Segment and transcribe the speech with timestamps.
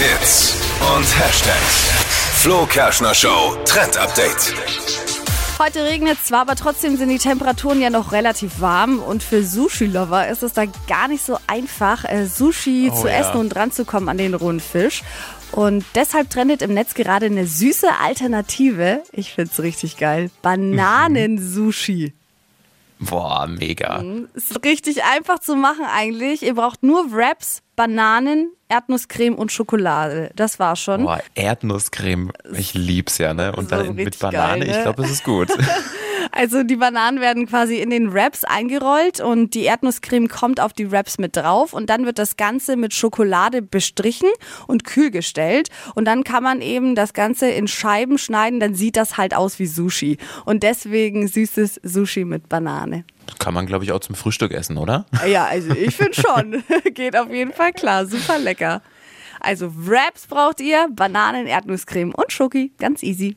[0.00, 0.56] Hits
[0.96, 1.90] und Hashtags.
[2.40, 4.54] Flo Kerschner Show Trend Update.
[5.58, 9.00] Heute regnet es zwar, aber trotzdem sind die Temperaturen ja noch relativ warm.
[9.00, 13.18] Und für Sushi-Lover ist es da gar nicht so einfach, äh, Sushi Oh zu ja.
[13.18, 15.02] essen und dran zu kommen an den rohen Fisch.
[15.52, 19.02] Und deshalb trendet im Netz gerade eine süße Alternative.
[19.12, 20.30] Ich find's richtig geil.
[20.40, 22.14] Bananen-Sushi.
[23.00, 24.04] Boah, mega.
[24.34, 26.42] Ist richtig einfach zu machen eigentlich.
[26.42, 30.30] Ihr braucht nur Wraps, Bananen, Erdnusscreme und Schokolade.
[30.36, 31.04] Das war's schon.
[31.04, 32.30] Boah, Erdnusscreme.
[32.52, 33.52] Ich lieb's ja, ne?
[33.56, 34.76] Und dann mit Banane, geil, ne?
[34.76, 35.48] ich glaube, es ist gut.
[36.32, 40.90] Also die Bananen werden quasi in den Wraps eingerollt und die Erdnusscreme kommt auf die
[40.90, 44.28] Wraps mit drauf und dann wird das Ganze mit Schokolade bestrichen
[44.66, 48.96] und kühl gestellt und dann kann man eben das Ganze in Scheiben schneiden, dann sieht
[48.96, 53.04] das halt aus wie Sushi und deswegen süßes Sushi mit Banane.
[53.38, 55.06] Kann man, glaube ich, auch zum Frühstück essen, oder?
[55.26, 56.64] Ja, also ich finde schon.
[56.94, 58.82] Geht auf jeden Fall klar, super lecker.
[59.40, 63.36] Also Wraps braucht ihr, Bananen, Erdnusscreme und Schoki, ganz easy.